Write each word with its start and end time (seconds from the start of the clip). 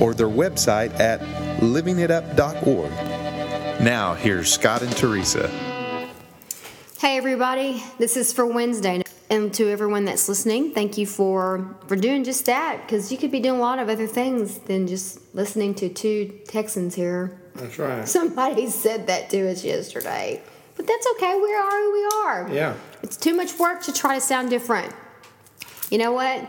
or 0.00 0.14
their 0.14 0.28
website 0.28 0.98
at 0.98 1.20
livingitup.org. 1.60 2.90
Now, 3.80 4.14
here's 4.14 4.52
Scott 4.52 4.82
and 4.82 4.96
Teresa. 4.96 5.48
Hey 6.98 7.18
everybody, 7.18 7.82
this 7.98 8.16
is 8.16 8.32
for 8.32 8.46
Wednesday. 8.46 9.02
And 9.30 9.52
to 9.54 9.68
everyone 9.70 10.04
that's 10.04 10.28
listening, 10.28 10.72
thank 10.72 10.96
you 10.96 11.06
for 11.06 11.76
for 11.86 11.96
doing 11.96 12.24
just 12.24 12.46
that 12.46 12.82
because 12.86 13.10
you 13.10 13.18
could 13.18 13.30
be 13.30 13.40
doing 13.40 13.58
a 13.58 13.62
lot 13.62 13.78
of 13.78 13.88
other 13.88 14.06
things 14.06 14.58
than 14.60 14.86
just 14.86 15.18
listening 15.34 15.74
to 15.76 15.88
two 15.88 16.40
Texans 16.46 16.94
here. 16.94 17.38
That's 17.54 17.78
right. 17.78 18.08
Somebody 18.08 18.66
said 18.70 19.06
that 19.08 19.30
to 19.30 19.50
us 19.50 19.64
yesterday. 19.64 20.42
But 20.76 20.86
that's 20.86 21.06
okay. 21.14 21.34
We 21.38 21.54
are 21.54 21.70
who 21.70 21.92
we 21.92 22.04
are. 22.24 22.48
Yeah. 22.52 22.74
It's 23.02 23.16
too 23.16 23.34
much 23.34 23.58
work 23.58 23.82
to 23.84 23.92
try 23.92 24.16
to 24.16 24.20
sound 24.20 24.50
different. 24.50 24.92
You 25.90 25.98
know 25.98 26.12
what? 26.12 26.40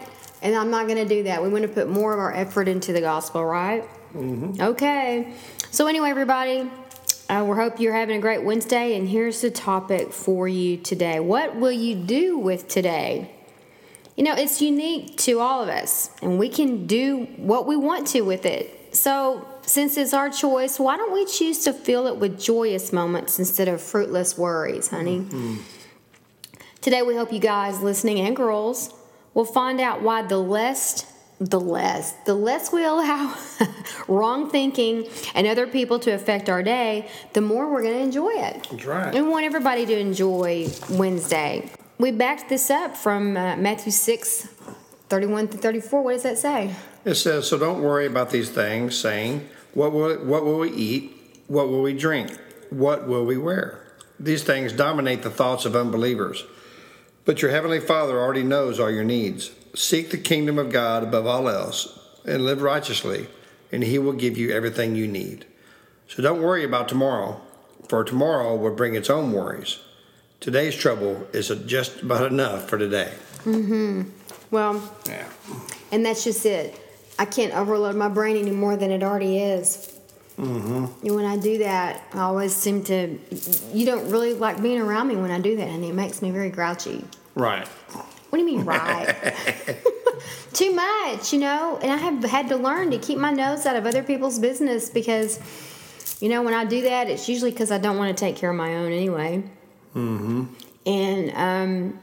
And 0.41 0.55
I'm 0.55 0.69
not 0.69 0.87
going 0.87 0.97
to 0.97 1.07
do 1.07 1.23
that. 1.23 1.41
We 1.41 1.49
want 1.49 1.63
to 1.63 1.67
put 1.67 1.89
more 1.89 2.13
of 2.13 2.19
our 2.19 2.33
effort 2.33 2.67
into 2.67 2.93
the 2.93 3.01
gospel, 3.01 3.43
right? 3.45 3.83
Mm-hmm. 4.13 4.61
Okay. 4.61 5.33
So, 5.71 5.87
anyway, 5.87 6.09
everybody, 6.09 6.69
uh, 7.29 7.45
we 7.47 7.55
hope 7.55 7.79
you're 7.79 7.93
having 7.93 8.17
a 8.17 8.21
great 8.21 8.43
Wednesday, 8.43 8.95
and 8.95 9.09
here's 9.09 9.41
the 9.41 9.51
topic 9.51 10.13
for 10.13 10.47
you 10.47 10.77
today. 10.77 11.19
What 11.19 11.55
will 11.55 11.71
you 11.71 11.95
do 11.95 12.37
with 12.37 12.67
today? 12.67 13.31
You 14.15 14.23
know, 14.23 14.35
it's 14.35 14.61
unique 14.61 15.17
to 15.17 15.39
all 15.39 15.61
of 15.61 15.69
us, 15.69 16.09
and 16.21 16.39
we 16.39 16.47
can 16.47 16.87
do 16.87 17.25
what 17.37 17.65
we 17.65 17.75
want 17.75 18.07
to 18.07 18.21
with 18.21 18.45
it. 18.45 18.95
So, 18.95 19.45
since 19.63 19.97
it's 19.97 20.13
our 20.13 20.29
choice, 20.29 20.79
why 20.79 20.95
don't 20.95 21.11
we 21.11 21.25
choose 21.25 21.63
to 21.65 21.73
fill 21.73 22.07
it 22.07 22.17
with 22.17 22.39
joyous 22.39 22.93
moments 22.93 23.39
instead 23.39 23.67
of 23.67 23.81
fruitless 23.81 24.37
worries, 24.37 24.87
honey? 24.87 25.19
Mm-hmm. 25.19 25.57
Today, 26.79 27.01
we 27.01 27.15
hope 27.15 27.33
you 27.33 27.39
guys 27.39 27.81
listening 27.81 28.19
and 28.19 28.35
girls 28.35 28.93
will 29.35 29.45
find 29.45 29.79
out 29.79 30.01
why 30.01 30.23
the 30.23 30.39
less 30.39 31.05
the 31.39 31.59
less 31.59 32.13
the 32.25 32.33
less 32.33 32.71
we 32.71 32.83
allow 32.85 33.35
wrong 34.07 34.49
thinking 34.49 35.05
and 35.35 35.45
other 35.45 35.67
people 35.67 35.99
to 35.99 36.11
affect 36.11 36.49
our 36.49 36.63
day 36.63 37.07
the 37.33 37.41
more 37.41 37.69
we're 37.69 37.83
going 37.83 37.93
to 37.93 37.99
enjoy 37.99 38.31
it. 38.31 38.67
That's 38.71 38.85
right. 38.85 39.13
We 39.13 39.21
want 39.21 39.45
everybody 39.45 39.85
to 39.85 39.99
enjoy 39.99 40.67
wednesday. 40.89 41.69
We 41.97 42.11
backed 42.11 42.49
this 42.49 42.69
up 42.69 42.95
from 42.95 43.37
uh, 43.37 43.57
matthew 43.57 43.91
6 43.91 44.47
31 45.09 45.49
to 45.49 45.57
34 45.57 46.01
what 46.01 46.13
does 46.13 46.23
that 46.23 46.37
say? 46.37 46.73
It 47.03 47.15
says 47.15 47.49
so 47.49 47.59
don't 47.59 47.83
worry 47.83 48.05
about 48.05 48.29
these 48.29 48.49
things 48.49 48.97
saying 48.97 49.47
what 49.73 49.91
will, 49.91 50.15
what 50.25 50.45
will 50.45 50.59
we 50.59 50.71
eat? 50.71 51.11
What 51.47 51.67
will 51.67 51.81
we 51.81 51.93
drink? 51.93 52.31
What 52.69 53.07
will 53.07 53.25
we 53.25 53.37
wear 53.37 53.81
these 54.17 54.43
things 54.43 54.71
dominate 54.71 55.23
the 55.23 55.29
thoughts 55.29 55.65
of 55.65 55.75
unbelievers 55.75 56.45
but 57.25 57.41
your 57.41 57.51
heavenly 57.51 57.79
father 57.79 58.19
already 58.19 58.43
knows 58.43 58.79
all 58.79 58.91
your 58.91 59.03
needs 59.03 59.51
Seek 59.75 60.09
the 60.09 60.17
kingdom 60.17 60.57
of 60.57 60.71
God 60.71 61.03
above 61.03 61.27
all 61.27 61.49
else 61.49 61.99
and 62.25 62.45
live 62.45 62.61
righteously, 62.61 63.27
and 63.73 63.83
He 63.83 63.99
will 63.99 64.13
give 64.13 64.37
you 64.37 64.51
everything 64.51 64.95
you 64.95 65.05
need. 65.05 65.45
So 66.07 66.23
don't 66.23 66.41
worry 66.41 66.63
about 66.63 66.87
tomorrow, 66.87 67.41
for 67.89 68.05
tomorrow 68.05 68.55
will 68.55 68.73
bring 68.73 68.95
its 68.95 69.09
own 69.09 69.33
worries. 69.33 69.79
Today's 70.39 70.75
trouble 70.75 71.27
is 71.33 71.49
just 71.65 72.03
about 72.03 72.31
enough 72.31 72.69
for 72.69 72.77
today. 72.77 73.13
Mm-hmm. 73.43 74.03
Well, 74.49 74.81
yeah. 75.07 75.27
And 75.91 76.05
that's 76.05 76.23
just 76.23 76.45
it. 76.45 76.79
I 77.19 77.25
can't 77.25 77.53
overload 77.53 77.95
my 77.95 78.09
brain 78.09 78.37
any 78.37 78.51
more 78.51 78.77
than 78.77 78.91
it 78.91 79.03
already 79.03 79.39
is. 79.39 79.94
Mm-hmm. 80.37 81.07
And 81.07 81.15
when 81.15 81.25
I 81.25 81.37
do 81.37 81.59
that, 81.59 82.03
I 82.13 82.19
always 82.19 82.53
seem 82.53 82.83
to. 82.85 83.17
You 83.73 83.85
don't 83.85 84.09
really 84.09 84.33
like 84.33 84.61
being 84.61 84.81
around 84.81 85.07
me 85.07 85.15
when 85.15 85.31
I 85.31 85.39
do 85.39 85.55
that, 85.55 85.67
and 85.67 85.83
it 85.83 85.93
makes 85.93 86.21
me 86.21 86.31
very 86.31 86.49
grouchy. 86.49 87.03
Right. 87.35 87.67
What 88.29 88.39
do 88.39 88.51
you 88.51 88.57
mean, 88.57 88.65
right? 88.65 89.15
Too 90.53 90.73
much, 90.73 91.31
you 91.31 91.39
know? 91.39 91.79
And 91.81 91.91
I 91.91 91.97
have 91.97 92.23
had 92.23 92.49
to 92.49 92.57
learn 92.57 92.91
to 92.91 92.97
keep 92.97 93.17
my 93.17 93.31
nose 93.31 93.65
out 93.65 93.75
of 93.75 93.85
other 93.85 94.03
people's 94.03 94.39
business 94.39 94.89
because, 94.89 95.39
you 96.21 96.29
know, 96.29 96.41
when 96.43 96.53
I 96.53 96.65
do 96.65 96.81
that, 96.81 97.09
it's 97.09 97.29
usually 97.29 97.51
because 97.51 97.71
I 97.71 97.77
don't 97.77 97.97
want 97.97 98.17
to 98.17 98.19
take 98.19 98.35
care 98.35 98.49
of 98.49 98.55
my 98.55 98.75
own 98.75 98.91
anyway. 98.91 99.43
Mm-hmm. 99.95 100.45
And 100.85 101.31
um, 101.35 101.99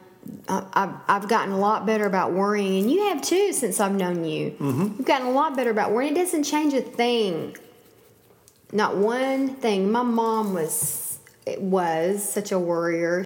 I, 0.49 0.95
I've 1.09 1.29
gotten 1.29 1.53
a 1.53 1.59
lot 1.59 1.87
better 1.87 2.07
about 2.07 2.33
worrying, 2.33 2.83
and 2.83 2.91
you 2.91 3.09
have 3.09 3.23
too 3.23 3.53
since 3.53 3.81
I've 3.81 3.95
known 3.95 4.25
you. 4.25 4.53
Mm-hmm. 4.53 4.83
You've 4.83 5.05
gotten 5.05 5.27
a 5.27 5.33
lot 5.33 5.57
better 5.57 5.71
about 5.71 5.93
worrying. 5.93 6.17
It 6.17 6.21
doesn't 6.21 6.45
change 6.45 6.75
a 6.75 6.81
thing. 6.81 7.57
Not 8.73 8.97
one 8.97 9.55
thing. 9.57 9.93
My 9.93 10.03
mom 10.03 10.55
was 10.55 11.19
was 11.59 12.23
such 12.23 12.53
a 12.53 12.59
worrier, 12.59 13.25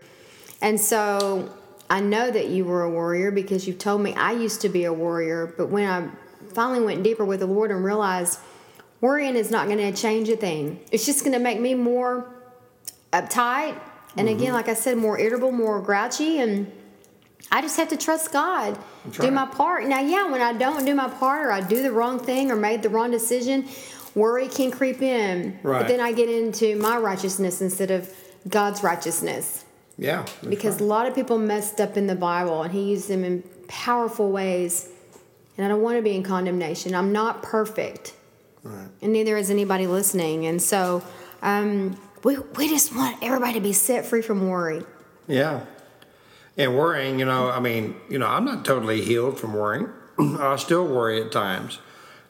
and 0.61 0.81
so 0.81 1.55
I 1.89 2.01
know 2.01 2.31
that 2.31 2.49
you 2.49 2.65
were 2.65 2.83
a 2.83 2.91
warrior 2.91 3.31
because 3.31 3.67
you've 3.67 3.79
told 3.79 4.01
me 4.01 4.15
I 4.15 4.33
used 4.33 4.61
to 4.63 4.69
be 4.69 4.85
a 4.85 4.93
warrior, 4.93 5.55
but 5.57 5.69
when 5.69 5.89
I 5.89 6.09
finally 6.53 6.81
went 6.81 7.03
deeper 7.03 7.25
with 7.25 7.41
the 7.41 7.47
Lord 7.47 7.71
and 7.71 7.85
realized 7.85 8.41
worrying 9.01 9.37
is 9.37 9.51
not 9.51 9.67
going 9.67 9.79
to 9.79 9.93
change 9.93 10.29
a 10.29 10.37
thing, 10.37 10.81
it's 10.91 11.07
just 11.07 11.21
going 11.21 11.33
to 11.33 11.39
make 11.39 11.61
me 11.61 11.75
more 11.75 12.29
uptight. 13.13 13.79
And 14.17 14.29
mm-hmm. 14.29 14.39
again, 14.41 14.53
like 14.53 14.69
I 14.69 14.75
said, 14.75 14.97
more 14.97 15.19
irritable, 15.19 15.53
more 15.53 15.81
grouchy. 15.81 16.39
And 16.41 16.73
I 17.53 17.61
just 17.61 17.77
have 17.77 17.89
to 17.89 17.97
trust 17.97 18.33
God, 18.33 18.79
do 19.13 19.31
my 19.31 19.47
part. 19.47 19.85
Now, 19.87 20.01
yeah, 20.01 20.29
when 20.31 20.41
I 20.41 20.53
don't 20.53 20.85
do 20.85 20.95
my 20.95 21.09
part 21.09 21.47
or 21.47 21.53
I 21.53 21.61
do 21.61 21.83
the 21.83 21.93
wrong 21.93 22.19
thing 22.19 22.51
or 22.51 22.57
made 22.57 22.83
the 22.83 22.89
wrong 22.89 23.11
decision, 23.11 23.69
worry 24.17 24.49
can 24.49 24.73
creep 24.73 25.03
in. 25.03 25.57
Right. 25.63 25.81
But 25.81 25.89
then 25.89 26.01
I 26.01 26.11
get 26.11 26.29
into 26.29 26.75
my 26.77 26.97
righteousness 26.97 27.61
instead 27.61 27.93
of 27.93 28.13
God's 28.49 28.83
righteousness. 28.83 29.65
Yeah. 29.99 30.27
Because 30.49 30.75
right. 30.75 30.81
a 30.81 30.85
lot 30.85 31.07
of 31.07 31.15
people 31.15 31.39
messed 31.39 31.81
up 31.81 31.97
in 31.97 32.09
the 32.09 32.17
Bible 32.17 32.63
and 32.63 32.73
he 32.73 32.91
used 32.91 33.09
them 33.09 33.23
in 33.23 33.45
powerful 33.69 34.33
ways. 34.33 34.89
And 35.57 35.65
I 35.65 35.69
don't 35.69 35.83
want 35.83 35.97
to 35.97 36.03
be 36.03 36.17
in 36.17 36.23
condemnation. 36.23 36.95
I'm 36.95 37.13
not 37.13 37.43
perfect. 37.43 38.15
Right. 38.63 38.89
And 39.01 39.13
neither 39.13 39.37
is 39.37 39.51
anybody 39.51 39.87
listening. 39.87 40.47
And 40.47 40.61
so 40.61 41.05
um, 41.43 41.99
we, 42.25 42.39
we 42.57 42.69
just 42.69 42.95
want 42.95 43.23
everybody 43.23 43.55
to 43.55 43.61
be 43.61 43.73
set 43.73 44.05
free 44.05 44.23
from 44.23 44.49
worry. 44.49 44.83
Yeah. 45.29 45.65
And 46.57 46.77
worrying, 46.77 47.19
you 47.19 47.27
know, 47.27 47.51
I 47.51 47.61
mean, 47.61 47.97
you 48.09 48.19
know, 48.19 48.27
I'm 48.27 48.45
not 48.45 48.65
totally 48.65 49.03
healed 49.03 49.39
from 49.39 49.53
worrying. 49.53 49.89
I 50.19 50.57
still 50.57 50.87
worry 50.87 51.23
at 51.23 51.31
times. 51.33 51.79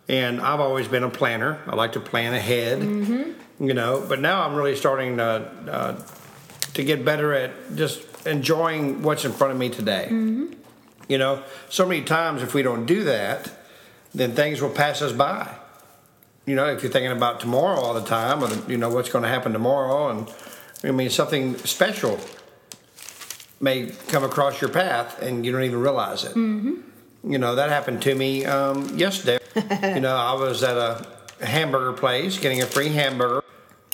And 0.09 0.41
I've 0.41 0.61
always 0.61 0.87
been 0.87 1.03
a 1.03 1.11
planner. 1.11 1.61
I 1.67 1.75
like 1.75 1.93
to 1.93 2.00
plan 2.00 2.33
ahead, 2.33 2.78
mm-hmm. 2.81 3.65
you 3.67 3.75
know, 3.75 4.05
but 4.09 4.21
now 4.21 4.43
I'm 4.43 4.55
really 4.55 4.77
starting 4.77 5.17
to 5.17 5.25
uh, 5.25 6.03
to 6.75 6.84
get 6.84 7.05
better 7.05 7.33
at 7.33 7.75
just 7.75 8.03
enjoying 8.27 9.03
what's 9.03 9.25
in 9.25 9.33
front 9.33 9.53
of 9.53 9.59
me 9.59 9.69
today. 9.69 10.09
Mm-hmm. 10.11 10.53
You 11.09 11.19
know, 11.19 11.43
so 11.71 11.87
many 11.87 12.03
times 12.03 12.43
if 12.43 12.55
we 12.55 12.62
don't 12.62 12.87
do 12.87 13.05
that, 13.05 13.50
then 14.15 14.33
things 14.33 14.61
will 14.61 14.71
pass 14.71 15.03
us 15.03 15.12
by. 15.12 15.53
You 16.45 16.55
know, 16.55 16.66
if 16.66 16.83
you're 16.83 16.93
thinking 16.93 17.12
about 17.12 17.41
tomorrow 17.41 17.81
all 17.81 17.95
the 17.95 18.05
time, 18.05 18.43
or 18.43 18.49
the, 18.49 18.71
you 18.71 18.78
know 18.78 18.89
what's 18.89 19.09
going 19.09 19.22
to 19.22 19.28
happen 19.28 19.53
tomorrow, 19.53 20.11
and 20.11 20.33
I 20.84 20.93
mean 20.93 21.11
something 21.11 21.56
special 21.59 22.21
may 23.61 23.91
come 24.09 24.22
across 24.22 24.61
your 24.61 24.71
path, 24.71 25.21
and 25.22 25.45
you 25.45 25.50
don't 25.50 25.65
even 25.65 25.81
realize 25.81 26.25
it. 26.25 26.34
Mm-hmm. 26.34 27.33
You 27.33 27.39
know, 27.39 27.56
that 27.56 27.71
happened 27.71 28.03
to 28.03 28.15
me 28.15 28.45
um, 28.45 28.97
yesterday. 28.97 29.39
You 29.56 30.00
know, 30.00 30.17
I 30.17 30.34
was 30.34 30.62
at 30.62 30.77
a 30.77 31.06
hamburger 31.44 31.93
place 31.93 32.39
getting 32.39 32.62
a 32.62 32.67
free 32.67 32.89
hamburger 32.89 33.42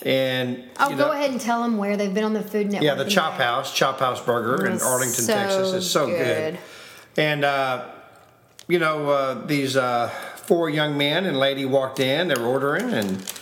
and 0.04 0.64
oh, 0.80 0.90
you 0.90 0.96
know, 0.96 1.06
go 1.06 1.12
ahead 1.12 1.30
and 1.30 1.40
tell 1.40 1.62
them 1.62 1.76
where 1.76 1.96
they've 1.96 2.12
been 2.12 2.24
on 2.24 2.32
the 2.32 2.42
Food 2.42 2.66
Network. 2.66 2.82
Yeah, 2.82 2.94
the 2.94 3.08
Chop 3.08 3.34
House, 3.34 3.74
Chop 3.74 4.00
House 4.00 4.20
Burger 4.20 4.66
in 4.66 4.80
Arlington, 4.80 5.24
so 5.24 5.34
Texas, 5.34 5.72
is 5.74 5.90
so 5.90 6.06
good. 6.06 6.54
good. 6.54 6.58
And 7.16 7.44
uh, 7.44 7.88
you 8.68 8.78
know, 8.78 9.10
uh, 9.10 9.46
these 9.46 9.76
uh, 9.76 10.08
four 10.08 10.68
young 10.70 10.98
men 10.98 11.24
and 11.24 11.38
lady 11.38 11.64
walked 11.64 12.00
in. 12.00 12.28
They 12.28 12.34
were 12.34 12.46
ordering, 12.46 12.92
and 12.92 13.32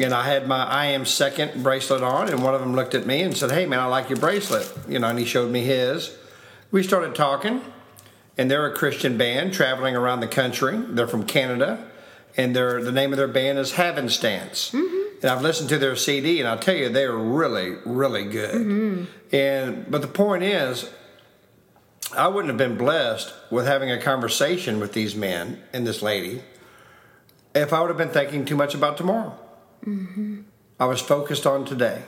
and 0.00 0.14
I 0.14 0.26
had 0.26 0.46
my 0.46 0.64
I 0.64 0.86
am 0.86 1.04
second 1.04 1.62
bracelet 1.62 2.02
on, 2.02 2.28
and 2.28 2.42
one 2.42 2.54
of 2.54 2.60
them 2.60 2.74
looked 2.74 2.94
at 2.94 3.06
me 3.06 3.22
and 3.22 3.36
said, 3.36 3.50
"Hey, 3.50 3.66
man, 3.66 3.80
I 3.80 3.86
like 3.86 4.08
your 4.08 4.18
bracelet." 4.18 4.72
You 4.88 5.00
know, 5.00 5.08
and 5.08 5.18
he 5.18 5.24
showed 5.24 5.50
me 5.50 5.62
his. 5.62 6.16
We 6.70 6.82
started 6.82 7.14
talking, 7.14 7.62
and 8.38 8.50
they're 8.50 8.66
a 8.66 8.74
Christian 8.74 9.16
band 9.16 9.52
traveling 9.52 9.96
around 9.96 10.20
the 10.20 10.28
country. 10.28 10.76
They're 10.76 11.06
from 11.06 11.24
Canada, 11.24 11.88
and 12.36 12.54
their 12.54 12.82
the 12.82 12.92
name 12.92 13.12
of 13.12 13.16
their 13.16 13.28
band 13.28 13.58
is 13.58 13.72
Happenstance. 13.72 14.70
Mm-hmm 14.70 15.06
and 15.22 15.30
I've 15.30 15.42
listened 15.42 15.68
to 15.70 15.78
their 15.78 15.96
CD, 15.96 16.40
and 16.40 16.48
I'll 16.48 16.58
tell 16.58 16.74
you, 16.74 16.88
they're 16.88 17.16
really, 17.16 17.76
really 17.84 18.24
good. 18.24 18.54
Mm-hmm. 18.54 19.04
And 19.34 19.90
but 19.90 20.02
the 20.02 20.08
point 20.08 20.42
is, 20.42 20.90
I 22.16 22.28
wouldn't 22.28 22.48
have 22.48 22.58
been 22.58 22.76
blessed 22.76 23.32
with 23.50 23.66
having 23.66 23.90
a 23.90 24.00
conversation 24.00 24.78
with 24.78 24.92
these 24.92 25.16
men 25.16 25.62
and 25.72 25.86
this 25.86 26.02
lady 26.02 26.42
if 27.54 27.72
I 27.72 27.80
would 27.80 27.88
have 27.88 27.96
been 27.96 28.10
thinking 28.10 28.44
too 28.44 28.56
much 28.56 28.74
about 28.74 28.96
tomorrow. 28.96 29.36
I 30.78 30.84
was 30.84 31.00
focused 31.00 31.46
on 31.46 31.64
today. 31.64 32.02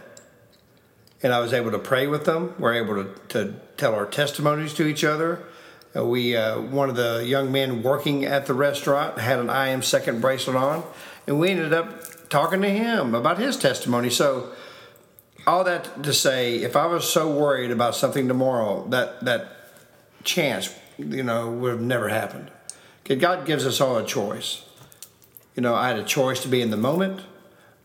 And 1.22 1.32
I 1.32 1.40
was 1.40 1.52
able 1.52 1.72
to 1.72 1.78
pray 1.78 2.06
with 2.06 2.26
them. 2.26 2.54
We're 2.58 2.74
able 2.74 3.02
to, 3.02 3.14
to 3.30 3.54
tell 3.76 3.94
our 3.94 4.06
testimonies 4.06 4.74
to 4.74 4.86
each 4.86 5.02
other. 5.02 5.42
Uh, 5.96 6.04
we 6.04 6.36
uh, 6.36 6.60
one 6.60 6.90
of 6.90 6.96
the 6.96 7.24
young 7.24 7.50
men 7.50 7.82
working 7.82 8.24
at 8.24 8.46
the 8.46 8.54
restaurant 8.54 9.18
had 9.18 9.38
an 9.38 9.48
I 9.48 9.68
am 9.68 9.82
second 9.82 10.20
bracelet 10.20 10.56
on, 10.56 10.84
and 11.26 11.40
we 11.40 11.50
ended 11.50 11.72
up 11.72 12.28
talking 12.28 12.60
to 12.60 12.68
him 12.68 13.14
about 13.14 13.38
his 13.38 13.56
testimony. 13.56 14.10
So 14.10 14.52
all 15.46 15.64
that 15.64 16.02
to 16.02 16.12
say, 16.12 16.56
if 16.56 16.76
I 16.76 16.86
was 16.86 17.10
so 17.10 17.30
worried 17.30 17.70
about 17.70 17.94
something 17.94 18.28
tomorrow, 18.28 18.86
that 18.88 19.24
that 19.24 19.48
chance, 20.24 20.74
you 20.98 21.22
know, 21.22 21.50
would 21.50 21.72
have 21.72 21.80
never 21.80 22.08
happened. 22.08 22.50
Okay, 23.04 23.16
God 23.16 23.46
gives 23.46 23.66
us 23.66 23.80
all 23.80 23.96
a 23.96 24.04
choice. 24.04 24.64
You 25.56 25.62
know, 25.62 25.74
I 25.74 25.88
had 25.88 25.98
a 25.98 26.04
choice 26.04 26.40
to 26.42 26.48
be 26.48 26.60
in 26.60 26.70
the 26.70 26.76
moment. 26.76 27.22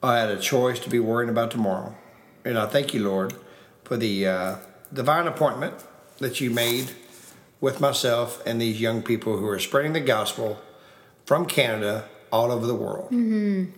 I 0.04 0.20
had 0.20 0.30
a 0.30 0.40
choice 0.40 0.80
to 0.82 0.90
be 0.90 1.00
worrying 1.00 1.30
about 1.30 1.50
tomorrow. 1.50 1.96
And 2.44 2.58
I 2.58 2.66
thank 2.66 2.94
you, 2.94 3.02
Lord, 3.02 3.34
for 3.86 3.96
the 3.96 4.28
uh, 4.28 4.56
divine 4.92 5.28
appointment 5.28 5.76
that 6.18 6.42
you 6.42 6.52
made 6.52 6.92
with 7.64 7.80
myself 7.80 8.44
and 8.46 8.60
these 8.60 8.82
young 8.82 9.02
people 9.02 9.38
who 9.38 9.48
are 9.48 9.58
spreading 9.58 9.94
the 9.94 10.02
gospel 10.02 10.60
from 11.26 11.46
Canada 11.46 12.04
all 12.30 12.52
over 12.52 12.68
the 12.68 12.76
world. 12.76 13.10
And 13.10 13.72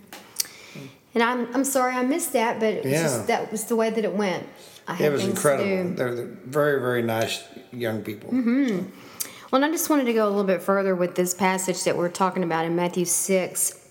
I'm, 1.16 1.54
I'm 1.54 1.64
sorry 1.64 1.94
I 1.94 2.02
missed 2.02 2.34
that, 2.34 2.60
but 2.60 2.78
was 2.84 2.86
Yeah. 2.92 3.04
just, 3.04 3.28
that 3.28 3.52
was 3.52 3.66
the 3.66 3.76
way 3.76 3.92
that 3.92 4.04
it 4.04 4.14
went. 4.14 4.48
I 4.88 4.98
It 5.02 5.12
was 5.12 5.24
incredible. 5.24 5.94
They're, 5.96 6.16
they're 6.16 6.26
very, 6.26 6.82
very 6.82 7.04
nice 7.04 7.44
young 7.72 8.02
people. 8.02 8.32
Well, 8.32 9.64
and 9.64 9.66
I 9.66 9.70
just 9.70 9.88
wanted 9.92 10.06
to 10.06 10.14
go 10.14 10.26
a 10.28 10.32
little 10.32 10.44
bit 10.44 10.64
further 10.64 10.96
with 10.96 11.14
this 11.14 11.36
passage 11.36 11.84
that 11.84 11.96
we're 11.96 12.10
talking 12.10 12.42
about 12.42 12.66
in 12.66 12.76
Matthew 12.76 13.06
6 13.06 13.82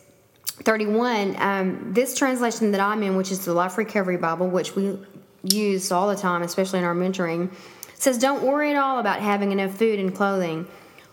31. 0.64 1.36
Um, 1.40 1.92
this 1.92 2.16
translation 2.16 2.72
that 2.72 2.80
I'm 2.80 3.02
in, 3.04 3.16
which 3.16 3.30
is 3.30 3.44
the 3.44 3.52
Life 3.52 3.78
Recovery 3.78 4.16
Bible, 4.16 4.48
which 4.48 4.74
we 4.74 4.98
use 5.44 5.92
all 5.92 6.08
the 6.08 6.16
time, 6.16 6.42
especially 6.42 6.80
in 6.80 6.84
our 6.84 6.94
mentoring, 6.94 7.50
says, 7.94 8.18
Don't 8.18 8.42
worry 8.42 8.70
at 8.70 8.76
all 8.76 8.98
about 8.98 9.20
having 9.20 9.52
enough 9.52 9.76
food 9.76 9.98
and 9.98 10.14
clothing. 10.14 10.66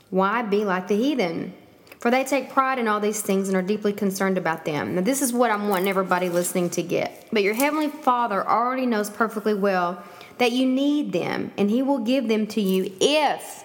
Why 0.10 0.42
be 0.42 0.66
like 0.66 0.88
the 0.88 0.96
heathen? 0.96 1.54
For 2.00 2.10
they 2.10 2.24
take 2.24 2.50
pride 2.50 2.80
in 2.80 2.88
all 2.88 3.00
these 3.00 3.22
things 3.22 3.48
and 3.48 3.56
are 3.56 3.62
deeply 3.62 3.94
concerned 3.94 4.38
about 4.38 4.66
them. 4.66 4.96
Now, 4.96 5.02
this 5.02 5.22
is 5.22 5.32
what 5.32 5.52
I'm 5.52 5.68
wanting 5.68 5.88
everybody 5.88 6.30
listening 6.30 6.72
to 6.72 6.82
get. 6.82 7.28
But 7.32 7.44
your 7.44 7.54
Heavenly 7.54 7.90
Father 7.90 8.48
already 8.48 8.88
knows 8.88 9.10
perfectly 9.10 9.54
well 9.54 10.04
that 10.40 10.52
you 10.52 10.66
need 10.66 11.14
them, 11.14 11.52
and 11.58 11.70
He 11.70 11.84
will 11.84 12.00
give 12.00 12.28
them 12.28 12.48
to 12.48 12.62
you 12.62 12.92
if 13.00 13.64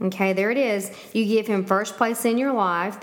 Okay, 0.00 0.32
there 0.32 0.50
it 0.50 0.58
is. 0.58 0.90
You 1.12 1.24
give 1.24 1.46
him 1.46 1.64
first 1.64 1.96
place 1.96 2.24
in 2.24 2.38
your 2.38 2.52
life 2.52 2.98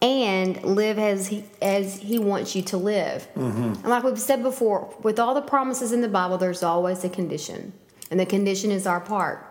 and 0.00 0.62
live 0.62 0.98
as 0.98 1.26
he 1.26 1.44
as 1.60 1.96
he 1.98 2.18
wants 2.18 2.54
you 2.54 2.62
to 2.62 2.76
live. 2.76 3.26
Mm-hmm. 3.34 3.62
And 3.62 3.84
like 3.84 4.04
we've 4.04 4.18
said 4.18 4.42
before, 4.42 4.94
with 5.02 5.18
all 5.18 5.34
the 5.34 5.42
promises 5.42 5.92
in 5.92 6.00
the 6.00 6.08
Bible, 6.08 6.38
there's 6.38 6.62
always 6.62 7.02
a 7.04 7.08
condition, 7.08 7.72
and 8.10 8.18
the 8.18 8.26
condition 8.26 8.70
is 8.70 8.86
our 8.86 9.00
part. 9.00 9.44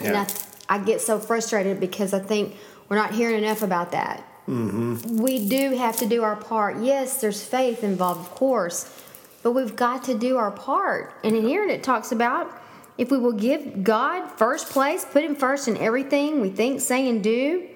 And 0.00 0.14
Yeah. 0.14 0.26
I, 0.68 0.76
I 0.76 0.78
get 0.78 1.00
so 1.00 1.18
frustrated 1.18 1.80
because 1.80 2.14
I 2.14 2.18
think 2.18 2.56
we're 2.88 2.96
not 2.96 3.12
hearing 3.12 3.42
enough 3.42 3.62
about 3.62 3.92
that. 3.92 4.24
Mm-hmm. 4.48 5.18
We 5.18 5.48
do 5.48 5.76
have 5.76 5.96
to 5.98 6.06
do 6.06 6.22
our 6.22 6.36
part. 6.36 6.82
Yes, 6.82 7.20
there's 7.20 7.42
faith 7.42 7.84
involved, 7.84 8.20
of 8.20 8.30
course, 8.30 9.00
but 9.42 9.52
we've 9.52 9.76
got 9.76 10.04
to 10.04 10.18
do 10.18 10.36
our 10.36 10.50
part. 10.50 11.14
And 11.22 11.36
in 11.36 11.46
here 11.46 11.64
it 11.64 11.82
talks 11.82 12.12
about 12.12 12.50
if 12.98 13.10
we 13.10 13.18
will 13.18 13.32
give 13.32 13.82
God 13.82 14.28
first 14.32 14.68
place, 14.70 15.04
put 15.04 15.24
Him 15.24 15.34
first 15.36 15.68
in 15.68 15.76
everything 15.76 16.40
we 16.40 16.50
think, 16.50 16.80
say, 16.80 17.08
and 17.08 17.22
do, 17.22 17.68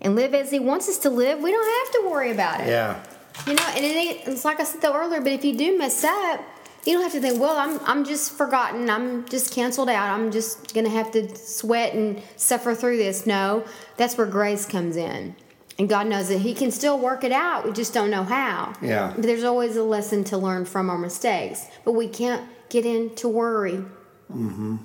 and 0.00 0.14
live 0.14 0.34
as 0.34 0.50
He 0.50 0.58
wants 0.58 0.88
us 0.88 0.98
to 0.98 1.10
live, 1.10 1.40
we 1.40 1.50
don't 1.50 1.86
have 1.86 2.02
to 2.02 2.10
worry 2.10 2.30
about 2.30 2.60
it. 2.60 2.68
Yeah. 2.68 3.02
You 3.46 3.54
know, 3.54 3.64
and 3.74 3.84
it 3.84 3.96
ain't, 3.96 4.28
it's 4.28 4.44
like 4.44 4.60
I 4.60 4.64
said 4.64 4.80
though 4.80 4.94
earlier, 4.94 5.20
but 5.20 5.32
if 5.32 5.44
you 5.44 5.56
do 5.56 5.76
mess 5.78 6.04
up, 6.04 6.40
you 6.84 6.94
don't 6.94 7.02
have 7.02 7.12
to 7.12 7.20
think, 7.20 7.40
well, 7.40 7.56
I'm, 7.56 7.78
I'm 7.84 8.04
just 8.04 8.32
forgotten. 8.32 8.90
I'm 8.90 9.28
just 9.28 9.52
canceled 9.52 9.88
out. 9.88 10.10
I'm 10.10 10.30
just 10.32 10.74
going 10.74 10.84
to 10.84 10.90
have 10.90 11.12
to 11.12 11.34
sweat 11.36 11.94
and 11.94 12.20
suffer 12.36 12.74
through 12.74 12.96
this. 12.96 13.26
No, 13.26 13.64
that's 13.96 14.18
where 14.18 14.26
grace 14.26 14.66
comes 14.66 14.96
in. 14.96 15.36
And 15.78 15.88
God 15.88 16.06
knows 16.06 16.28
that 16.28 16.38
He 16.38 16.54
can 16.54 16.70
still 16.70 16.98
work 16.98 17.24
it 17.24 17.32
out. 17.32 17.64
We 17.64 17.72
just 17.72 17.94
don't 17.94 18.10
know 18.10 18.24
how. 18.24 18.74
Yeah. 18.82 19.12
But 19.14 19.22
there's 19.22 19.44
always 19.44 19.76
a 19.76 19.84
lesson 19.84 20.24
to 20.24 20.38
learn 20.38 20.64
from 20.64 20.90
our 20.90 20.98
mistakes. 20.98 21.66
But 21.84 21.92
we 21.92 22.08
can't 22.08 22.48
get 22.68 22.84
into 22.84 23.28
worry. 23.28 23.84
Mm-hmm. 24.30 24.76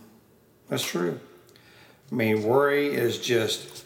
That's 0.70 0.86
true. 0.86 1.20
I 2.12 2.16
mean, 2.16 2.44
worry 2.44 2.88
is 2.88 3.18
just 3.18 3.86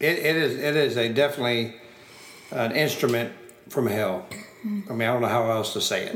it, 0.00 0.18
it 0.18 0.36
is 0.36 0.56
it 0.56 0.76
is 0.76 0.96
a 0.96 1.12
definitely 1.12 1.76
an 2.50 2.72
instrument 2.72 3.32
from 3.68 3.86
hell. 3.86 4.26
I 4.64 4.68
mean, 4.68 5.02
I 5.02 5.12
don't 5.12 5.22
know 5.22 5.28
how 5.28 5.50
else 5.50 5.72
to 5.74 5.80
say 5.80 6.06
it. 6.06 6.14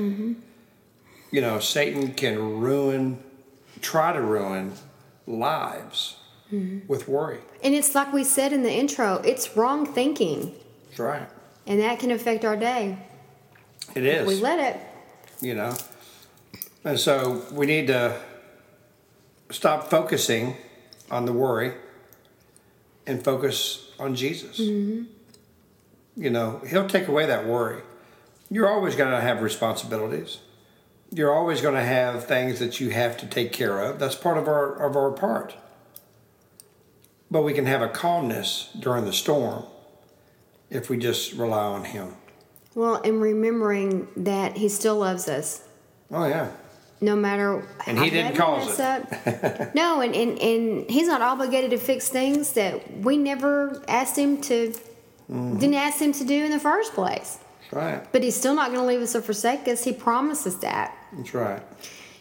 You 1.31 1.41
know, 1.41 1.61
Satan 1.61 2.13
can 2.15 2.61
ruin, 2.61 3.23
try 3.81 4.13
to 4.13 4.21
ruin 4.21 4.73
lives 5.27 6.17
mm-hmm. 6.53 6.87
with 6.89 7.09
worry. 7.09 7.39
And 7.63 7.75
it's 7.75 7.95
like 7.95 8.13
we 8.13 8.25
said 8.25 8.53
in 8.53 8.63
the 8.63 8.73
intro 8.73 9.17
it's 9.25 9.57
wrong 9.57 9.87
thinking. 9.87 10.55
That's 10.89 10.99
right. 10.99 11.29
And 11.67 11.81
that 11.81 11.99
can 11.99 12.11
affect 12.11 12.45
our 12.45 12.57
day. 12.57 12.99
It 13.95 14.05
is. 14.05 14.27
We 14.27 14.37
let 14.37 14.59
it. 14.59 14.81
You 15.41 15.55
know, 15.55 15.75
and 16.85 17.01
so 17.01 17.43
we 17.51 17.65
need 17.65 17.87
to 17.87 18.21
stop 19.51 19.89
focusing 19.89 20.57
on 21.11 21.25
the 21.25 21.33
worry 21.33 21.73
and 23.07 23.25
focus 23.25 23.91
on 23.99 24.15
Jesus. 24.15 24.61
Mm-hmm. 24.61 25.05
You 26.17 26.31
know, 26.31 26.61
He'll 26.69 26.87
take 26.87 27.09
away 27.09 27.25
that 27.27 27.47
worry. 27.47 27.83
You're 28.51 28.69
always 28.69 28.97
going 28.97 29.11
to 29.11 29.21
have 29.21 29.41
responsibilities. 29.41 30.39
You're 31.13 31.35
always 31.35 31.61
going 31.61 31.75
to 31.75 31.83
have 31.83 32.25
things 32.25 32.61
that 32.61 32.81
you 32.81 32.91
have 32.91 33.17
to 33.19 33.27
take 33.27 33.53
care 33.53 33.81
of. 33.81 33.99
That's 33.99 34.15
part 34.15 34.39
of 34.39 34.47
our 34.47 34.75
of 34.75 34.97
our 34.97 35.11
part. 35.11 35.55
But 37.31 37.43
we 37.43 37.53
can 37.53 37.67
have 37.67 37.83
a 37.83 37.89
calmness 37.89 38.71
during 38.79 39.05
the 39.05 39.13
storm 39.13 39.65
if 40.69 40.89
we 40.89 40.97
just 40.97 41.33
rely 41.33 41.65
on 41.65 41.85
Him. 41.85 42.15
Well, 42.75 43.01
and 43.03 43.21
remembering 43.21 44.09
that 44.17 44.57
He 44.57 44.69
still 44.69 44.99
loves 44.99 45.29
us. 45.29 45.65
Oh 46.13 46.27
yeah, 46.27 46.51
no 47.01 47.17
matter 47.17 47.67
And 47.87 47.99
he 47.99 48.11
didn't 48.11 48.37
cause 48.37 48.79
mess 48.79 48.81
Up. 48.81 49.75
no, 49.75 50.01
and, 50.01 50.15
and 50.15 50.39
and 50.39 50.91
he's 50.91 51.07
not 51.07 51.23
obligated 51.23 51.71
to 51.71 51.79
fix 51.79 52.09
things 52.09 52.53
that 52.55 52.99
we 52.99 53.17
never 53.17 53.83
asked 53.89 54.17
him 54.17 54.41
to 54.43 54.71
mm-hmm. 55.31 55.59
didn't 55.59 55.75
ask 55.75 55.99
him 55.99 56.13
to 56.13 56.25
do 56.25 56.45
in 56.45 56.51
the 56.51 56.61
first 56.61 56.93
place. 56.93 57.39
that's 57.61 57.73
right. 57.73 58.13
But 58.13 58.23
he's 58.23 58.37
still 58.37 58.55
not 58.55 58.69
going 58.69 58.81
to 58.81 58.87
leave 58.87 59.01
us 59.01 59.17
or 59.17 59.23
forsake 59.23 59.67
us. 59.67 59.85
He 59.85 59.93
promises 59.93 60.59
that, 60.59 60.97
That's 61.13 61.35
right. 61.35 61.63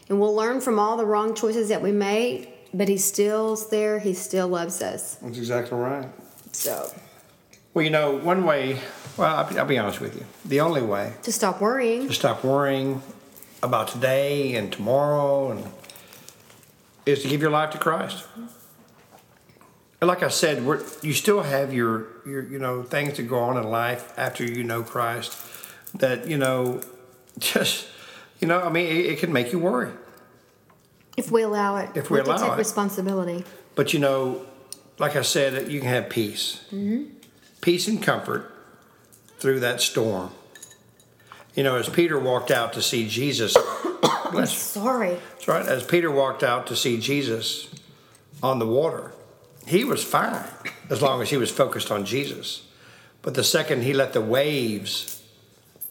and 0.08 0.20
we'll 0.20 0.34
learn 0.34 0.60
from 0.60 0.78
all 0.78 0.96
the 0.96 1.06
wrong 1.06 1.34
choices 1.34 1.68
that 1.68 1.82
we 1.82 1.92
made. 1.92 2.48
But 2.72 2.88
he 2.88 2.98
still's 2.98 3.68
there. 3.70 3.98
He 3.98 4.14
still 4.14 4.46
loves 4.46 4.80
us. 4.80 5.16
That's 5.16 5.38
exactly 5.38 5.76
right. 5.76 6.08
So 6.52 6.88
Well, 7.74 7.84
you 7.84 7.90
know, 7.90 8.16
one 8.16 8.44
way, 8.44 8.78
well, 9.16 9.36
I'll 9.38 9.48
be, 9.48 9.58
I'll 9.58 9.64
be 9.66 9.76
honest 9.78 10.00
with 10.00 10.14
you. 10.14 10.24
The 10.44 10.60
only 10.60 10.82
way 10.82 11.14
to 11.22 11.32
stop 11.32 11.60
worrying. 11.60 12.06
to 12.06 12.14
stop 12.14 12.44
worrying 12.44 13.02
about 13.62 13.88
today 13.88 14.54
and 14.54 14.72
tomorrow 14.72 15.50
and 15.50 15.66
is 17.06 17.22
to 17.22 17.28
give 17.28 17.40
your 17.40 17.50
life 17.50 17.70
to 17.70 17.78
Christ. 17.78 18.24
And 20.00 20.08
like 20.08 20.22
I 20.22 20.28
said, 20.28 20.64
we're, 20.64 20.80
you 21.02 21.12
still 21.12 21.42
have 21.42 21.74
your, 21.74 22.06
your, 22.24 22.42
you 22.44 22.58
know, 22.58 22.82
things 22.84 23.16
that 23.16 23.24
go 23.24 23.38
on 23.40 23.56
in 23.56 23.64
life 23.64 24.14
after 24.16 24.44
you 24.44 24.62
know 24.64 24.82
Christ 24.82 25.36
that, 25.94 26.26
you 26.28 26.38
know, 26.38 26.80
just, 27.38 27.88
you 28.40 28.48
know, 28.48 28.60
I 28.60 28.70
mean, 28.70 28.86
it, 28.86 29.06
it 29.06 29.18
can 29.18 29.32
make 29.32 29.52
you 29.52 29.58
worry. 29.58 29.92
If 31.16 31.30
we 31.30 31.42
allow 31.42 31.76
it, 31.76 31.90
If 31.94 32.10
we 32.10 32.18
to 32.18 32.24
allow 32.24 32.36
take 32.36 32.52
it. 32.52 32.56
responsibility. 32.58 33.44
But, 33.74 33.92
you 33.92 33.98
know, 34.00 34.46
like 34.98 35.16
I 35.16 35.22
said, 35.22 35.70
you 35.70 35.80
can 35.80 35.88
have 35.88 36.08
peace. 36.08 36.62
Mm-hmm. 36.72 37.04
Peace 37.60 37.88
and 37.88 38.02
comfort 38.02 38.50
through 39.38 39.60
that 39.60 39.80
storm. 39.80 40.30
You 41.54 41.64
know, 41.64 41.76
as 41.76 41.88
Peter 41.88 42.18
walked 42.18 42.50
out 42.50 42.72
to 42.74 42.82
see 42.82 43.08
Jesus, 43.08 43.56
you. 44.32 44.46
Sorry. 44.46 45.18
That's 45.32 45.48
right. 45.48 45.66
As 45.66 45.84
Peter 45.84 46.10
walked 46.10 46.42
out 46.42 46.66
to 46.68 46.76
see 46.76 46.98
Jesus 46.98 47.68
on 48.42 48.58
the 48.58 48.66
water, 48.66 49.12
he 49.66 49.84
was 49.84 50.02
fine 50.02 50.44
as 50.88 51.02
long 51.02 51.20
as 51.20 51.30
he 51.30 51.36
was 51.36 51.50
focused 51.50 51.90
on 51.90 52.04
Jesus. 52.04 52.62
But 53.22 53.34
the 53.34 53.44
second 53.44 53.82
he 53.82 53.92
let 53.92 54.12
the 54.12 54.20
waves 54.20 55.19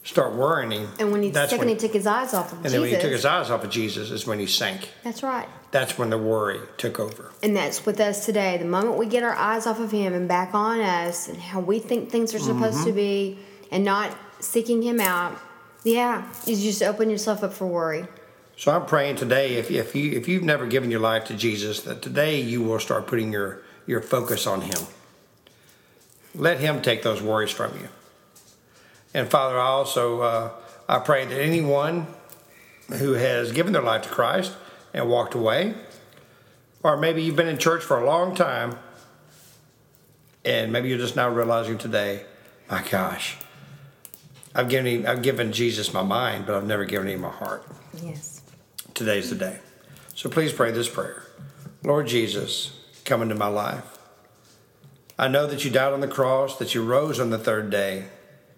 start 0.02 0.34
worrying 0.34 0.70
him, 0.72 0.88
And 0.98 1.12
when 1.12 1.22
he 1.22 1.30
that's 1.30 1.50
second 1.50 1.66
when, 1.66 1.74
he 1.76 1.80
took 1.80 1.92
his 1.92 2.06
eyes 2.06 2.32
off 2.34 2.52
of 2.52 2.58
and 2.58 2.62
Jesus. 2.64 2.72
then 2.72 2.80
when 2.80 2.90
he 2.90 2.96
took 3.00 3.12
his 3.12 3.24
eyes 3.24 3.50
off 3.50 3.62
of 3.64 3.70
Jesus 3.70 4.10
is 4.10 4.26
when 4.26 4.38
he 4.38 4.46
sank. 4.46 4.88
that's 5.04 5.22
right. 5.22 5.48
That's 5.72 5.96
when 5.96 6.10
the 6.10 6.18
worry 6.18 6.58
took 6.78 6.98
over. 6.98 7.30
And 7.44 7.54
that's 7.56 7.86
with 7.86 8.00
us 8.00 8.26
today. 8.26 8.56
The 8.56 8.64
moment 8.64 8.98
we 8.98 9.06
get 9.06 9.22
our 9.22 9.36
eyes 9.36 9.68
off 9.68 9.78
of 9.78 9.92
Him 9.92 10.12
and 10.14 10.26
back 10.26 10.52
on 10.52 10.80
us 10.80 11.28
and 11.28 11.36
how 11.38 11.60
we 11.60 11.78
think 11.78 12.10
things 12.10 12.34
are 12.34 12.40
supposed 12.40 12.78
Mm-hmm. 12.78 12.86
to 12.86 12.92
be 12.92 13.38
and 13.70 13.84
not 13.84 14.16
seeking 14.40 14.82
Him 14.82 14.98
out, 14.98 15.38
yeah, 15.84 16.26
you 16.44 16.56
just 16.56 16.82
open 16.82 17.08
yourself 17.08 17.44
up 17.44 17.52
for 17.52 17.66
worry. 17.68 18.06
So 18.56 18.72
I'm 18.74 18.84
praying 18.84 19.14
today, 19.16 19.54
if, 19.54 19.70
if 19.70 19.94
you 19.94 20.10
if 20.18 20.26
you've 20.26 20.42
never 20.42 20.66
given 20.66 20.90
your 20.90 20.98
life 20.98 21.24
to 21.26 21.34
Jesus, 21.34 21.80
that 21.82 22.02
today 22.02 22.40
you 22.40 22.62
will 22.64 22.80
start 22.80 23.06
putting 23.06 23.32
your 23.32 23.60
your 23.86 24.00
focus 24.02 24.48
on 24.48 24.62
Him. 24.62 24.82
Let 26.34 26.58
Him 26.58 26.82
take 26.82 27.02
those 27.04 27.22
worries 27.22 27.52
from 27.52 27.74
you. 27.78 27.88
And 29.12 29.28
Father, 29.28 29.58
I 29.58 29.66
also 29.66 30.20
uh, 30.20 30.50
I 30.88 30.98
pray 30.98 31.24
that 31.24 31.40
anyone 31.40 32.06
who 32.88 33.12
has 33.12 33.52
given 33.52 33.72
their 33.72 33.82
life 33.82 34.02
to 34.02 34.08
Christ 34.08 34.56
and 34.92 35.08
walked 35.08 35.34
away, 35.34 35.74
or 36.82 36.96
maybe 36.96 37.22
you've 37.22 37.36
been 37.36 37.48
in 37.48 37.58
church 37.58 37.82
for 37.82 38.00
a 38.00 38.04
long 38.04 38.34
time 38.34 38.76
and 40.44 40.72
maybe 40.72 40.88
you're 40.88 40.98
just 40.98 41.16
now 41.16 41.28
realizing 41.28 41.78
today, 41.78 42.24
my 42.70 42.82
gosh, 42.82 43.36
I've 44.54 44.68
given 44.68 44.86
him, 44.86 45.06
I've 45.06 45.22
given 45.22 45.52
Jesus 45.52 45.92
my 45.92 46.02
mind, 46.02 46.46
but 46.46 46.54
I've 46.54 46.66
never 46.66 46.84
given 46.84 47.08
him 47.08 47.20
my 47.20 47.30
heart. 47.30 47.64
Yes. 48.02 48.42
Today's 48.94 49.30
the 49.30 49.36
day. 49.36 49.58
So 50.14 50.28
please 50.28 50.52
pray 50.52 50.70
this 50.70 50.88
prayer. 50.88 51.22
Lord 51.82 52.06
Jesus, 52.06 52.78
come 53.04 53.22
into 53.22 53.34
my 53.34 53.46
life. 53.46 53.98
I 55.18 55.28
know 55.28 55.46
that 55.46 55.64
you 55.64 55.70
died 55.70 55.92
on 55.92 56.00
the 56.00 56.08
cross, 56.08 56.58
that 56.58 56.74
you 56.74 56.82
rose 56.82 57.20
on 57.20 57.30
the 57.30 57.38
third 57.38 57.70
day, 57.70 58.06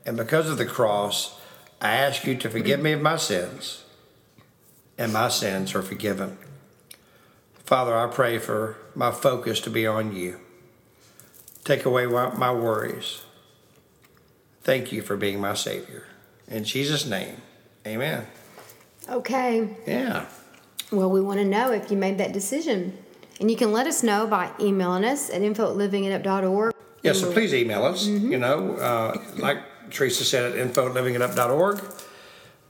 and 0.04 0.16
because 0.16 0.50
of 0.50 0.58
the 0.58 0.66
cross, 0.66 1.38
I 1.80 1.92
ask 1.92 2.24
you 2.24 2.36
to 2.36 2.50
forgive 2.50 2.80
me 2.80 2.92
of 2.92 3.00
my 3.00 3.16
sins, 3.16 3.84
and 4.98 5.12
my 5.12 5.28
sins 5.28 5.74
are 5.74 5.82
forgiven. 5.82 6.38
Father, 7.64 7.96
I 7.96 8.06
pray 8.08 8.38
for 8.38 8.76
my 8.94 9.10
focus 9.10 9.60
to 9.60 9.70
be 9.70 9.86
on 9.86 10.14
you. 10.14 10.38
Take 11.64 11.84
away 11.84 12.06
my 12.06 12.52
worries. 12.52 13.22
Thank 14.62 14.92
you 14.92 15.02
for 15.02 15.16
being 15.16 15.40
my 15.40 15.54
Savior. 15.54 16.06
In 16.48 16.64
Jesus' 16.64 17.06
name, 17.06 17.36
amen. 17.86 18.26
Okay. 19.08 19.76
Yeah. 19.86 20.26
Well, 20.90 21.10
we 21.10 21.20
want 21.20 21.38
to 21.38 21.44
know 21.44 21.72
if 21.72 21.90
you 21.90 21.96
made 21.96 22.18
that 22.18 22.32
decision. 22.32 22.96
And 23.40 23.50
you 23.50 23.56
can 23.56 23.72
let 23.72 23.86
us 23.86 24.02
know 24.02 24.26
by 24.26 24.52
emailing 24.60 25.04
us 25.04 25.30
at 25.30 25.42
info 25.42 25.70
at 25.70 25.76
livingitup.org. 25.76 26.74
Yeah, 27.02 27.12
so 27.12 27.32
please 27.32 27.52
email 27.54 27.84
us. 27.84 28.06
Mm-hmm. 28.06 28.30
You 28.30 28.38
know, 28.38 28.74
uh, 28.76 29.20
like 29.36 29.58
Teresa 29.92 30.24
said 30.24 30.52
at 30.52 30.58
info 30.58 30.88
at 30.88 30.94
livingitup.org. 30.94 31.80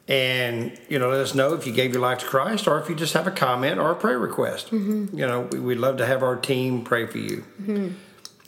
And, 0.09 0.79
you 0.89 0.99
know, 0.99 1.11
let 1.11 1.21
us 1.21 1.35
know 1.35 1.55
if 1.55 1.67
you 1.67 1.73
gave 1.73 1.93
your 1.93 2.03
life 2.03 2.19
to 2.19 2.27
Christ 2.27 2.67
or 2.67 2.81
if 2.81 2.89
you 2.89 2.95
just 2.95 3.15
have 3.15 3.27
a 3.27 3.31
comment 3.31 3.79
or 3.79 3.93
a 3.93 3.95
prayer 3.95 4.19
request. 4.19 4.67
Mm-hmm. 4.67 5.17
You 5.17 5.27
know, 5.27 5.43
we, 5.43 5.61
would 5.61 5.79
love 5.79 5.99
to 5.99 6.07
have 6.07 6.23
our 6.23 6.37
team 6.37 6.83
pray 6.83 7.07
for 7.07 7.19
you. 7.19 7.45
Mm-hmm. 7.61 7.89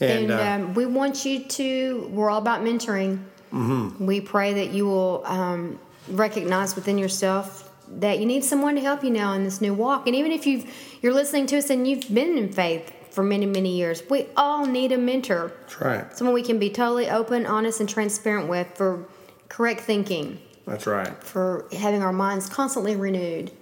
And, 0.00 0.30
and 0.30 0.30
uh, 0.32 0.66
um, 0.66 0.74
we 0.74 0.84
want 0.86 1.24
you 1.24 1.44
to, 1.44 2.08
we're 2.10 2.28
all 2.28 2.40
about 2.40 2.62
mentoring. 2.62 3.22
Mm-hmm. 3.52 4.04
We 4.04 4.20
pray 4.20 4.54
that 4.54 4.70
you 4.70 4.86
will 4.86 5.22
um, 5.26 5.78
recognize 6.08 6.74
within 6.74 6.98
yourself 6.98 7.70
that 7.88 8.18
you 8.18 8.26
need 8.26 8.42
someone 8.42 8.74
to 8.74 8.80
help 8.80 9.04
you 9.04 9.10
now 9.10 9.34
in 9.34 9.44
this 9.44 9.60
new 9.60 9.74
walk. 9.74 10.06
And 10.06 10.16
even 10.16 10.32
if 10.32 10.46
you've, 10.46 10.70
you're 11.02 11.14
listening 11.14 11.46
to 11.46 11.58
us 11.58 11.70
and 11.70 11.86
you've 11.86 12.12
been 12.12 12.36
in 12.36 12.52
faith 12.52 12.92
for 13.14 13.22
many, 13.22 13.46
many 13.46 13.76
years, 13.76 14.02
we 14.10 14.26
all 14.36 14.66
need 14.66 14.90
a 14.92 14.98
mentor. 14.98 15.52
That's 15.60 15.80
right. 15.80 16.16
Someone 16.16 16.34
we 16.34 16.42
can 16.42 16.58
be 16.58 16.68
totally 16.68 17.08
open, 17.08 17.46
honest, 17.46 17.80
and 17.80 17.88
transparent 17.88 18.48
with 18.48 18.66
for 18.74 19.06
correct 19.48 19.82
thinking. 19.82 20.40
That's 20.66 20.86
right. 20.86 21.22
For 21.22 21.66
having 21.72 22.02
our 22.02 22.12
minds 22.12 22.48
constantly 22.48 22.96
renewed. 22.96 23.52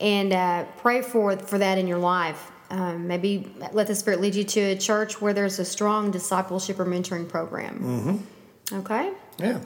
And 0.00 0.32
uh, 0.32 0.64
pray 0.78 1.02
for, 1.02 1.36
for 1.36 1.58
that 1.58 1.78
in 1.78 1.86
your 1.86 1.98
life. 1.98 2.50
Um, 2.70 3.06
maybe 3.06 3.52
let 3.72 3.86
the 3.86 3.94
Spirit 3.94 4.20
lead 4.20 4.34
you 4.34 4.44
to 4.44 4.60
a 4.60 4.76
church 4.76 5.20
where 5.20 5.32
there's 5.32 5.58
a 5.58 5.64
strong 5.64 6.10
discipleship 6.10 6.80
or 6.80 6.84
mentoring 6.84 7.28
program. 7.28 7.78
Mm-hmm. 7.78 8.78
Okay? 8.80 9.12
Yeah. 9.38 9.60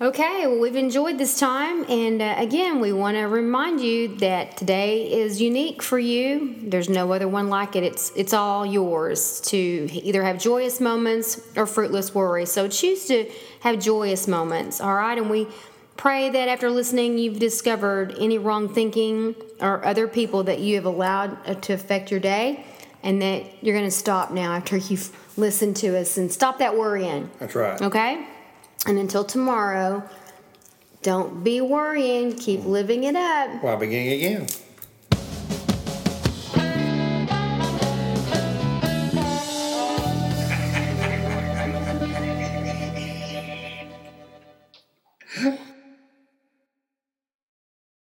Okay, 0.00 0.46
well, 0.46 0.60
we've 0.60 0.76
enjoyed 0.76 1.18
this 1.18 1.40
time, 1.40 1.84
and 1.90 2.22
uh, 2.22 2.36
again, 2.38 2.78
we 2.78 2.92
want 2.92 3.16
to 3.16 3.24
remind 3.24 3.80
you 3.80 4.14
that 4.18 4.56
today 4.56 5.10
is 5.10 5.42
unique 5.42 5.82
for 5.82 5.98
you. 5.98 6.54
There's 6.62 6.88
no 6.88 7.10
other 7.10 7.26
one 7.26 7.48
like 7.48 7.74
it. 7.74 7.82
It's 7.82 8.12
it's 8.14 8.32
all 8.32 8.64
yours 8.64 9.40
to 9.46 9.58
either 9.58 10.22
have 10.22 10.38
joyous 10.38 10.80
moments 10.80 11.40
or 11.56 11.66
fruitless 11.66 12.14
worry. 12.14 12.46
So 12.46 12.68
choose 12.68 13.06
to 13.06 13.28
have 13.58 13.80
joyous 13.80 14.28
moments. 14.28 14.80
All 14.80 14.94
right, 14.94 15.18
and 15.18 15.28
we 15.28 15.48
pray 15.96 16.30
that 16.30 16.46
after 16.46 16.70
listening, 16.70 17.18
you've 17.18 17.40
discovered 17.40 18.14
any 18.20 18.38
wrong 18.38 18.72
thinking 18.72 19.34
or 19.60 19.84
other 19.84 20.06
people 20.06 20.44
that 20.44 20.60
you 20.60 20.76
have 20.76 20.84
allowed 20.84 21.44
uh, 21.44 21.54
to 21.54 21.72
affect 21.72 22.12
your 22.12 22.20
day, 22.20 22.64
and 23.02 23.20
that 23.20 23.64
you're 23.64 23.74
going 23.74 23.84
to 23.84 23.90
stop 23.90 24.30
now 24.30 24.52
after 24.52 24.76
you've 24.76 25.10
listened 25.36 25.74
to 25.78 25.98
us 25.98 26.16
and 26.16 26.30
stop 26.30 26.60
that 26.60 26.78
worrying. 26.78 27.28
That's 27.40 27.56
right. 27.56 27.82
Okay. 27.82 28.24
And 28.86 28.98
until 28.98 29.24
tomorrow, 29.24 30.08
don't 31.02 31.42
be 31.44 31.60
worrying. 31.60 32.34
Keep 32.34 32.64
living 32.64 33.04
it 33.04 33.16
up. 33.16 33.62
While 33.62 33.76
beginning 33.76 34.12
again. 34.12 34.46